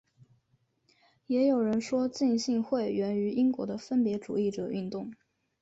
[1.27, 5.11] 也有人说浸信会源于英国的分别主义者运动。